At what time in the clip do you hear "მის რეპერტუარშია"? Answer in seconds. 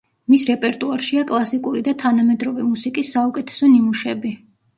0.33-1.25